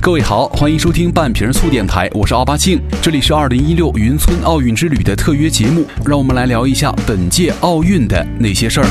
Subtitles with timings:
[0.00, 8.86] 各位好，欢迎收听半瓶醋电台，我是奥巴庆，这里是二零一六云村奥运之旅的特约节目，让我们来聊一下本届奥运的那些事儿。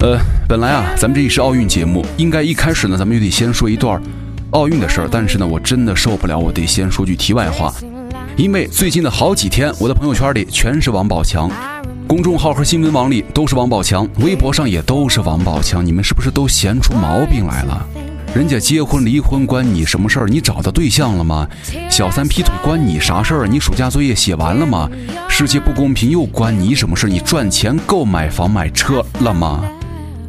[0.00, 0.18] 呃，
[0.48, 4.02] 本来啊，咱们这里是奥运节目，应该一开始呢，咱们就得先说一段
[4.50, 7.72] 奥运的事儿，但是呢，我真的受不了，我得先说句题外话，
[8.36, 11.48] 因为最近的好几天，我的朋友圈里全是王宝强。
[12.06, 17.84] 公众号和新闻网里都是王宝强，微博上也都是王宝强，你们是不是都闲出毛病来了？
[18.32, 20.28] 人家结婚离婚关你什么事儿？
[20.28, 21.48] 你找到对象了吗？
[21.90, 23.48] 小三劈腿关你啥事儿？
[23.48, 24.88] 你暑假作业写完了吗？
[25.28, 27.10] 世界不公平又关你什么事儿？
[27.10, 29.64] 你赚钱够买房买车了吗？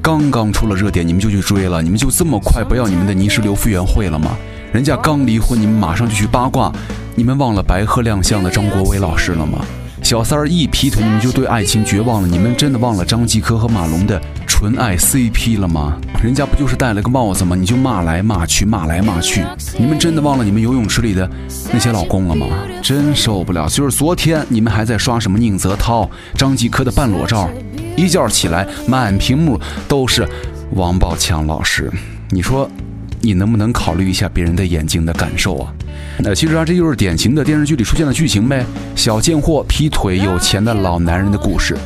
[0.01, 1.79] 刚刚出了热点，你们就去追了？
[1.79, 4.35] 你们就这么快不要你们的泥石流傅园慧了吗？
[4.73, 6.73] 人家刚离婚，你们马上就去八卦？
[7.13, 9.63] 你们忘了白鹤亮相的张国伟老师了吗？
[10.07, 12.27] 小三儿一劈腿，你们就对爱情绝望了？
[12.29, 14.17] 你们真的忘了张继科和马龙的
[14.47, 15.99] 纯爱 CP 了吗？
[16.23, 17.57] 人家不就是戴了个帽子吗？
[17.57, 19.43] 你就骂来骂去，骂来骂去。
[19.77, 21.29] 你们真的忘了你们游泳池里的
[21.73, 22.47] 那些老公了吗？
[22.81, 23.67] 真受不了！
[23.67, 27.49] 就是昨天你们还在刷什么宁泽涛、张继科的半裸照，
[27.97, 30.25] 一觉起来满屏幕都是
[30.71, 31.91] 王宝强老师。
[32.29, 32.71] 你说，
[33.19, 35.73] 你能不能考虑一下别人的眼睛的感受啊？
[36.19, 38.65] 那其实啊，这就是典型的电视剧里出现的剧情呗。
[38.95, 41.77] 小贱货劈腿有钱的老男人的故事，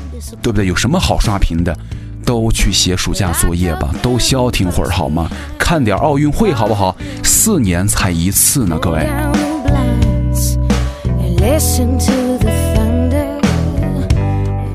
[0.42, 0.66] 对不对？
[0.66, 1.76] 有什么好刷屏的？
[2.24, 5.30] 都去写暑假作业吧，都消停会儿好吗？
[5.58, 6.96] 看点奥运会好不好？
[7.24, 9.08] 四年才一次呢，各位。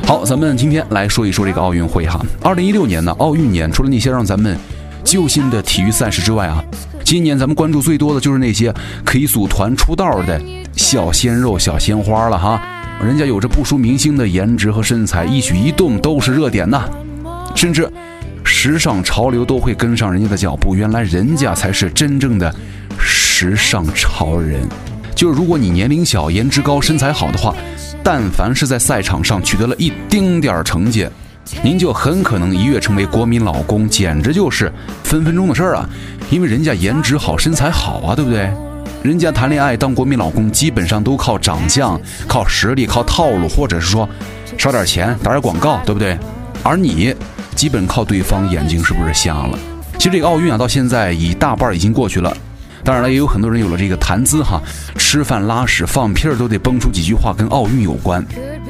[0.05, 2.21] 好，咱们今天来说一说这个奥运会哈。
[2.43, 4.59] 二零一六年呢，奥运年，除了那些让咱们
[5.05, 6.63] 揪心的体育赛事之外啊。
[7.07, 10.43] 今年咱们关注最多的就是那些可以组团出道的
[10.75, 12.61] 小鲜肉、小鲜花了哈，
[13.01, 16.83] 人家有着不输明星的颜值和身材，一举一动都是热点呐，
[17.55, 17.89] 甚至
[18.43, 20.75] 时尚潮流都会跟上人家的脚步。
[20.75, 22.53] 原来人家才是真正的
[22.99, 24.69] 时尚潮人。
[25.15, 27.55] 就是如果你年龄小、颜值高、身材好的话，
[28.03, 31.07] 但凡是在赛场上取得了一丁点儿成绩。
[31.63, 35.89] 您就很可能一跃成为国民老公，简直就是分分钟的事儿啊！
[36.31, 38.51] 因为人家颜值好，身材好啊，对不对？
[39.03, 44.09] 人家谈恋爱当国民老公，基本上都靠长相、靠实力、靠套路，或者是说
[44.59, 46.19] 烧点钱打点广告，对不对？
[46.63, 47.15] 而你
[47.55, 49.59] 基本靠对方眼睛是不是瞎了？
[49.99, 52.37] 其实这个奥运啊，到现在一大半已经过去了。
[52.83, 54.61] 当然了，也有很多人有了这个谈资哈，
[54.97, 58.25] 吃饭拉屎放屁儿都得蹦出几句话跟奥运有关。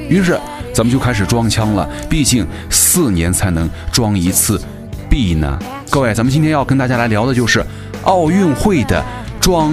[0.08, 0.38] 于是
[0.76, 4.60] 咱们就开始装腔了，毕竟四年才能装一次
[5.08, 5.58] 币呢。
[5.88, 7.64] 各位，咱们今天要跟大家来聊的就是
[8.02, 9.02] 奥运会的
[9.40, 9.72] 装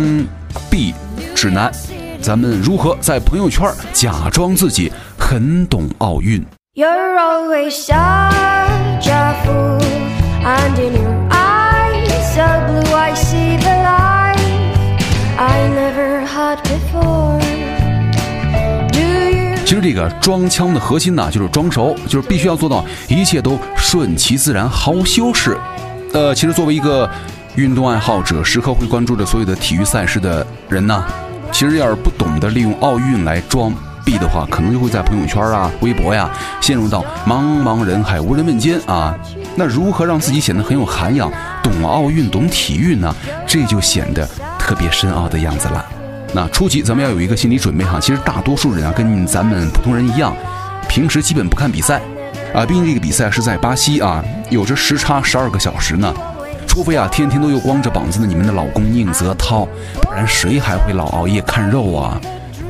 [0.72, 0.94] 币
[1.36, 1.69] 指南，
[2.22, 6.42] 咱们如何在朋友圈假装自己很懂奥运。
[6.74, 6.88] 其实
[19.83, 25.57] 这个装腔的核心呢，就是装熟，就是必须要做到一切都顺其自然，毫无修饰。
[26.13, 27.09] 呃，其实作为一个
[27.55, 31.03] 运动爱好者，时刻会关注着所有的体育赛事的人呢，
[31.51, 33.73] 其实要是不懂得利用奥运来装
[34.05, 36.29] 逼的话，可能就会在朋友圈啊、微博呀
[36.61, 39.13] 陷入到茫茫人海无人问津啊。
[39.55, 43.13] 那如何让自己显得很有涵养，懂奥运、懂体育呢？
[43.45, 44.27] 这就显得
[44.57, 45.85] 特别深奥的样子了。
[46.33, 50.35] 那初级咱们要有一个心理准备哈，其实大多数人啊跟咱们普通人一样，
[50.89, 52.01] 平时基本不看比赛，
[52.53, 56.13] 啊，毕竟这个比赛是在巴西啊，有着时差十二个小时呢。
[56.66, 59.67] 除非啊天天都有光着膀子的你们的老公宁泽涛，
[60.01, 62.19] 不然谁还会老熬夜看肉啊？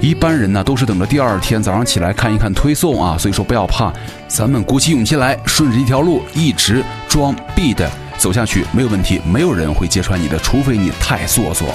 [0.02, 3.18] 一般人呢都是等着第二天早上起来看一看推送啊。
[3.18, 3.94] 所以说不要怕，
[4.28, 11.70] 咱们鼓起勇气来，顺着一条路一直装逼的走下去没有问题，没有人会揭穿你的，除非你太做作。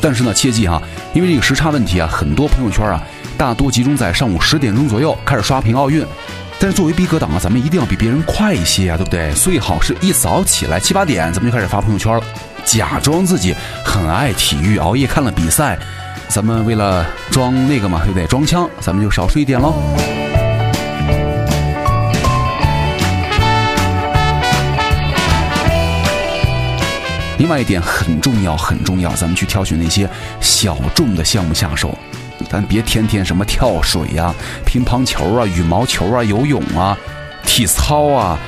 [0.00, 3.02] 但是呢，切记哈，因为这个时差问题啊，很多朋友圈啊，
[3.36, 6.04] 大多集中在上午十点钟左右开始刷屏奥运。
[6.58, 9.32] 但是作为逼格党啊，咱们一定要比别人快一些啊，对不对？
[9.32, 12.22] 最好是一早起来七八点，咱们就开始发朋友圈了，
[12.64, 13.54] 假装自己
[13.84, 15.78] 很爱体育，熬夜看了比赛。
[16.28, 18.26] 咱们为了装那个嘛，对不对？
[18.26, 20.29] 装腔，咱们就少睡一点喽。
[27.40, 30.06] 另外一点很重要，很重要，咱们去挑选那些
[30.42, 31.96] 小众的项目下手，
[32.50, 34.34] 咱别天天什么跳水呀、
[34.66, 36.94] 乒乓球啊、羽毛球啊、游泳啊、
[37.46, 38.38] 体操啊，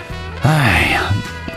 [0.42, 1.04] 哎呀，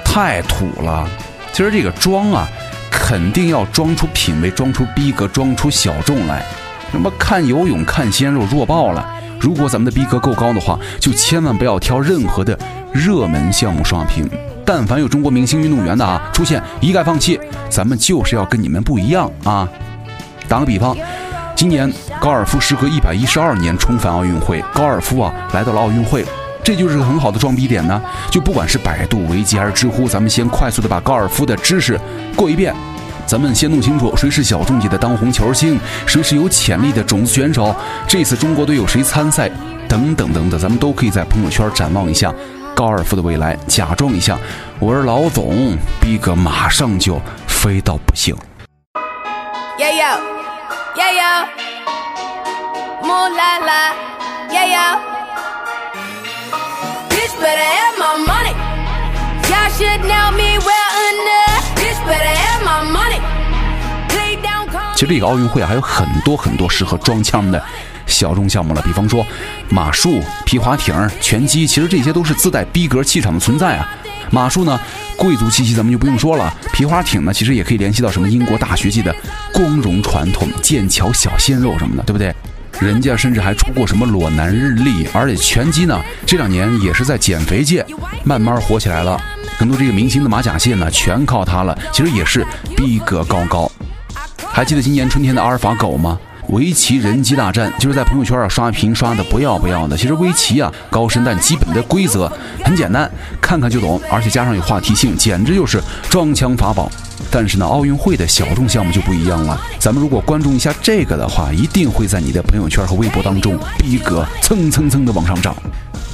[0.05, 1.05] 太土了。
[1.51, 2.47] 其实这个装啊，
[2.89, 6.41] 肯定要装出品味，装出逼格，装出小众来。
[6.89, 9.05] 什么看游泳、看鲜肉弱爆了。
[9.41, 12.57] 如果咱们的逼格够高的话，就千万不要挑任何的
[12.93, 14.25] 热门项目刷屏。
[14.65, 17.39] 但凡有中国明星运动员的啊出现，一概放弃。
[17.69, 19.67] 咱们就是要跟你们不一样啊！
[20.47, 20.95] 打个比方，
[21.56, 26.25] 今年高尔夫时隔一百一十二年重返奥运会，高尔夫啊来到了奥运会，
[26.63, 28.01] 这就是个很好的装逼点呢。
[28.29, 32.00] 就不管是百度、维基还是知乎，咱们先快速的把高尔夫的知识
[32.35, 32.73] 过一遍。
[33.25, 37.75] 咱们先弄清楚谁是小众级的当红球星，谁是有潜力的种子选手，
[38.07, 39.50] 这次中国队有谁参赛，
[39.89, 42.31] 等等等等，咱们都可以在朋友圈展望一下
[42.75, 44.38] 高尔夫的未来，假装一下
[44.80, 48.36] 我是老总，逼哥马上就飞到不行。
[65.05, 67.61] 这个奥运会啊，还有很多很多适合装腔的
[68.05, 69.25] 小众项目了，比方说
[69.69, 73.87] 马术、皮划艇、拳击，其实这些都是自带逼格气场的存在啊。
[74.31, 74.79] 马术呢，
[75.15, 79.15] 贵族气息咱们就不用说了；皮划艇呢，其实也可以联系到什么英国大学界的
[79.53, 82.33] 光荣传统，剑桥小鲜肉什么的，对不对？
[82.79, 87.85] 人家甚至还出过什么裸男日历，而且拳击呢，这两年也是在减肥界
[88.25, 89.17] 慢慢火起来了，
[89.57, 91.77] 很多这个明星的马甲线呢，全靠它了。
[91.93, 93.71] 其实也是逼格高高。
[94.55, 96.17] 还记得今年春天的阿尔法狗吗？
[96.47, 99.97] 围棋人机大战就是在朋友圈啊刷屏刷的不要不要的。
[99.97, 102.31] 其实围棋啊高深，但基本的规则
[102.63, 103.11] 很简单，
[103.41, 106.89] 看看就懂，而且加上有话题性，简直就是装腔法宝。
[107.29, 109.59] 但是呢，奥运会的小众项目就不一样了。
[109.77, 115.53] 咱们如果关注一下这个的话，一定会在你的朋友圈和微博当中逼格蹭蹭蹭的往上涨。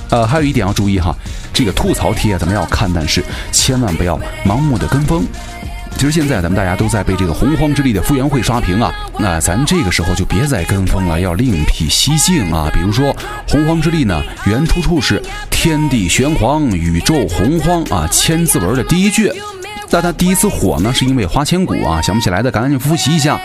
[0.10, 1.16] 呃，还有一点要注意哈，
[1.54, 5.24] 这个吐槽贴咱们要看，但是千万不要盲目的跟风。
[5.98, 12.68] 其实现在咱们大家都在被这个洪荒之力的傅园慧刷屏啊，那咱这个时候就别再跟风了，要另辟蹊径啊。
[12.74, 13.16] 比如说
[13.48, 15.22] 洪荒之力呢，原出处是
[15.52, 19.32] 天地玄黄，宇宙洪荒啊，千字文的第一句。
[19.92, 23.40] 但他第一次火呢，是因为花千骨啊，想不起来的赶紧复习一下，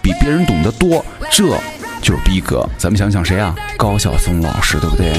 [0.00, 1.44] 比别人懂得多，这
[2.00, 2.66] 就是逼格。
[2.78, 3.54] 咱们想想谁啊？
[3.76, 5.12] 高晓松老师，对不对？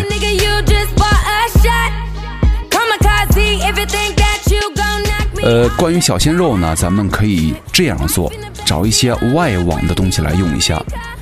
[5.41, 8.31] 呃，关于小鲜肉呢，咱们可以这样做，
[8.65, 10.81] 找一些外网的东西来用一下。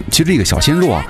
[0.09, 1.05] 其实这个小鲜肉啊，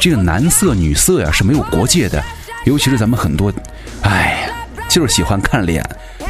[0.00, 2.22] 这个男色女色呀是没有国界的，
[2.64, 3.52] 尤其是咱们很多，
[4.00, 4.48] 哎，
[4.88, 5.84] 就是喜欢看脸，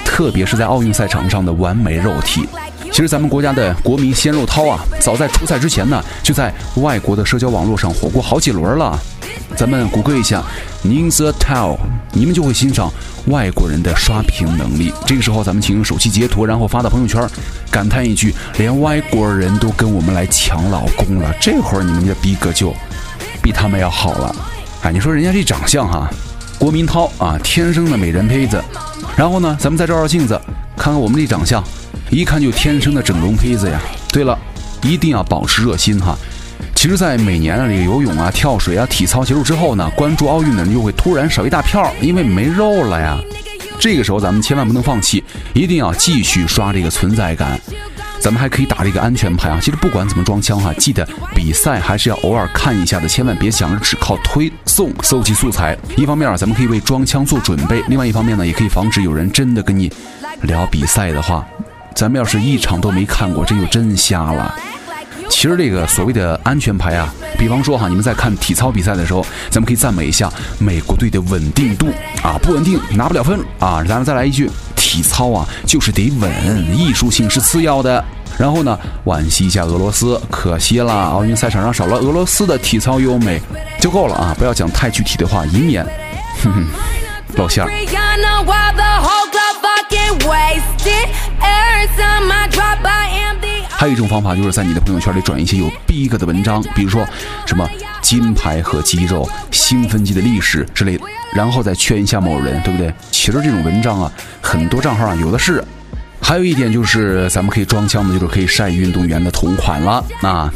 [0.04, 2.46] 特别是在奥运赛场上的完美肉体。
[2.90, 8.98] 其实咱们国家的国民鲜肉涛啊，早在出赛之前呢，就在外国的社交网络上火过好几轮了。
[9.56, 10.42] 咱们谷歌一下
[10.86, 11.76] Ninja Tao，
[12.12, 12.90] 你们就会欣赏
[13.26, 14.92] 外国人的刷屏能力。
[15.04, 17.28] 这个时候，咱们请用手机截图，然后发到朋友圈，
[17.70, 21.34] 感叹一句：连外国人都跟我们来抢老公了。
[21.40, 22.72] 这会儿你们的逼格就
[23.42, 24.34] 比他们要好了。
[24.82, 26.08] 哎，你说人家这长相哈，
[26.58, 28.62] 郭明涛啊，天生的美人胚子。
[29.16, 30.40] 然后呢，咱们再照照镜子，
[30.76, 31.62] 看看我们这长相，
[32.10, 33.80] 一看就天生的整容胚子呀。
[34.12, 34.38] 对了，
[34.82, 36.16] 一定要保持热心哈。
[36.86, 43.18] 其实，在每年的这个游泳啊、跳水啊、体操结束之后呢，关注奥运的人就会突然少一大票，因为没肉了呀。
[43.80, 47.60] 这个时候，咱们千万不能放弃，一定要继续刷这个存在感。
[48.20, 49.58] 咱们还可以打这个安全牌啊。
[49.60, 51.04] 其实不管怎么装枪哈，记得
[51.34, 55.76] 比赛还是要偶尔看一下的，千万别想着只靠推送搜集素材。
[55.96, 59.90] 一方面啊，咱们可以为装枪做准备；另外一方面呢，也可以防止有人真的跟你
[60.42, 61.44] 聊比赛的话，
[61.96, 64.54] 咱们要是一场都没看过，这就真瞎了。
[65.28, 71.88] 其实这个所谓的安全牌啊，比方说哈，你们在看体操比赛的时候，咱们可以赞美一下美国队的稳定度
[72.22, 73.84] 啊，不稳定拿不了分啊。
[73.86, 76.30] 咱们再来一句，体操啊就是得稳，
[76.76, 78.02] 艺术性是次要的。
[78.38, 83.40] 然后呢，惋惜一下俄罗斯，可惜了，奥运赛场上少了俄罗斯的体操优美
[83.80, 85.82] 就够了啊，不要讲太具体的话，以免
[86.42, 86.66] 哼哼
[87.36, 87.70] 露馅儿。
[93.76, 97.06] 还有一种方法，就是在你的朋友圈里转一些有逼格的文章，比如说
[97.44, 97.68] 什么
[98.00, 101.04] 金牌和肌肉、兴奋剂的历史之类的，
[101.34, 102.92] 然后再圈一下某人，对不对？
[103.10, 105.62] 其实这种文章啊，很多账号上有的是。
[106.22, 110.02] 还有一点就是，咱们可以装腔的，就是可以晒运动员的同款了。
[110.22, 110.50] 那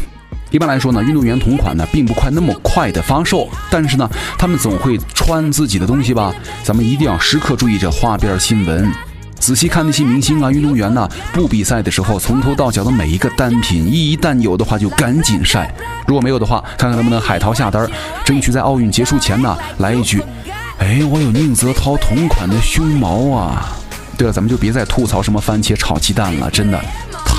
[0.51, 6.35] 一般来说呢，运动员同款呢，并不快那么快的发售，但是呢，他们总会穿自己的东西吧？
[6.65, 8.91] 咱们一定要时刻注意这花边新闻。
[9.41, 15.67] 仔细看那些明星啊、运动员呐，不比赛的时候，从头到脚的每一个单品，一旦有的话就赶紧晒；
[16.07, 17.89] 如果没有的话，看看能不能海淘下单，
[18.25, 20.23] 争取在奥运结束前呢来一句
[20.79, 23.77] ：“哎，我有宁泽涛同款的胸毛啊！”
[24.17, 26.79] 对了，咱们就别再吐槽什么番茄炒鸡蛋了，真的。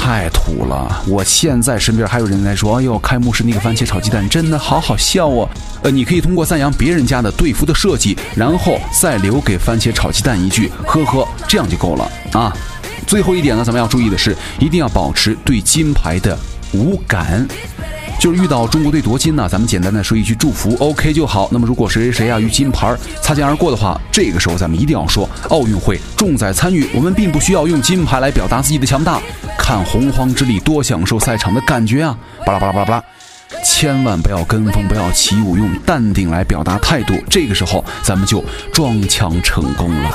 [0.02, 1.04] 太土了。
[1.08, 5.48] 我现在身边还有人在说：“哎呦，开幕式那个番茄炒鸡蛋真的好好笑哦。”
[5.84, 12.52] 呃，你可以通过赞扬别人家的队服的设计，然后再留给番茄炒鸡蛋一句“呵呵”，这样就够了啊。
[13.06, 16.36] 最后一点呢，咱们要注意的是，一定要保持对金牌的
[16.74, 17.48] 无感。
[18.20, 21.50] 就是遇到中国队夺金呢，咱们简单的说一句祝福，OK 就好。
[21.52, 29.20] 那么如果谁谁谁啊与金牌擦肩而过的话，这个时候咱们一定要说，奥运会重在参与，我们并不需要用金牌来表达自己的强大，
[29.58, 32.18] 看洪荒之力，多享受赛场的感觉啊！
[32.46, 33.04] 巴拉巴拉巴拉巴拉，
[33.64, 40.12] 千万不要跟风，不要起舞，用淡定来表达态度，这个时候咱们就撞墙成功了。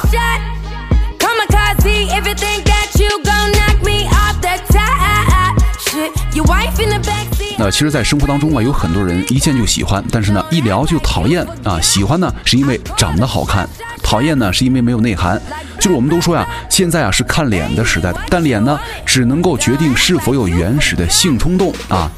[7.59, 11.81] 那其实，在生活当中啊，有很多人一见就喜欢，但是呢，一聊就讨厌啊。
[11.81, 13.67] 喜欢呢，是因为长得好看；
[14.03, 15.41] 讨厌呢，是因为没有内涵。
[15.79, 22.11] 就是我们都说呀，现在啊是看脸的时代，但脸呢，只能够决定是否有原始的性冲动啊。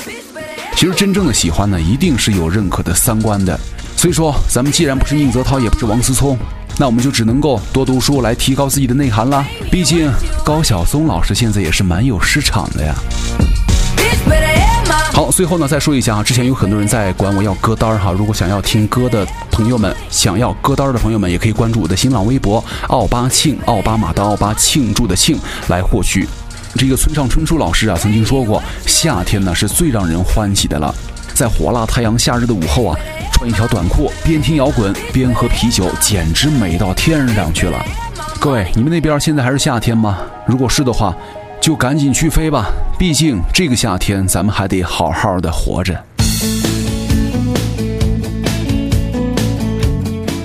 [0.75, 3.59] 其实，真正的喜欢呢，一定是有认可的三观的。
[3.97, 6.37] 所以说，咱们既然不是宁泽涛，也不是王思聪，
[6.79, 9.45] 那我们就只能够多读书来提高自己的内涵啦。
[9.71, 10.11] 毕竟，
[10.45, 12.95] 高晓松老师现在也是蛮有市场的呀。
[15.19, 26.29] 好，最后呢，再说一下啊，之前有很多人在管我要歌单儿哈，如果想要听歌的朋友们，想要歌单儿的朋友们，也可以关注我的新浪微博奥巴庆，奥巴马的奥巴庆祝的庆来获取。
[26.77, 30.95] 这个村上春树老师啊，曾经说过，夏天呢是最让人欢喜的了，
[31.35, 32.97] 在火辣太阳夏日的午后啊，
[33.33, 37.85] 穿一条短裤，边听摇滚边喝啤酒，简直美到天上去了。
[38.39, 40.19] 各位，你们那边现在还是夏天吗？
[40.47, 41.13] 如果是的话。
[41.61, 46.03] 就赶紧去飞吧，毕竟这个夏天咱们还得好好的活着。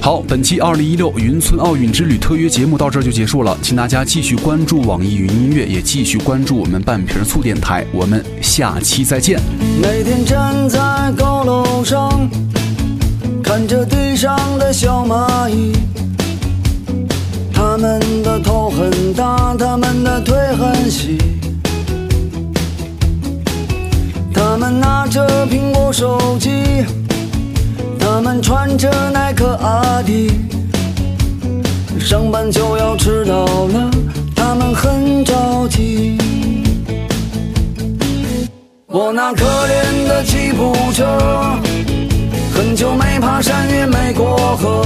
[0.02, 9.40] 好，本期二零一六云村奥运之旅特约节目到这就结束了，请大家继续关注网易云音乐，也继续关注我们半瓶醋电台，我们下期再见。
[9.82, 10.80] 每天站在
[11.18, 12.30] 高楼上，
[13.42, 15.72] 看着地上的小蚂蚁。
[17.76, 21.18] 他们的头很大，他们的腿很细，
[24.32, 26.86] 他们拿着苹果手机，
[28.00, 30.30] 他们穿着耐克阿迪，
[32.00, 33.90] 上班就要迟到了，
[34.36, 36.16] 他们很着急。
[38.86, 41.08] 我那可怜的吉普车，
[42.54, 44.86] 很久没爬山，也没过河。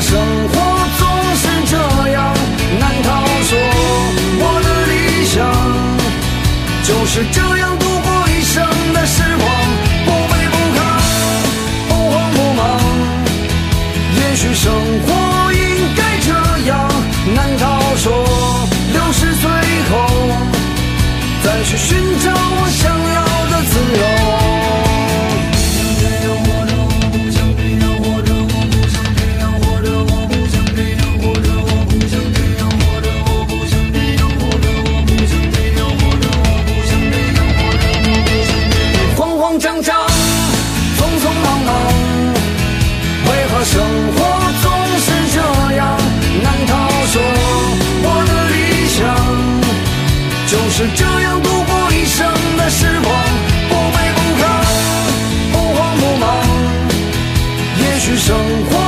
[0.00, 0.16] 生
[0.48, 0.54] 活
[0.98, 1.02] 总
[1.34, 1.76] 是这
[2.12, 2.34] 样
[2.78, 3.08] 难逃？
[3.42, 3.58] 说
[4.40, 5.36] 我的理想
[6.84, 7.76] 就是这样
[58.48, 58.87] 也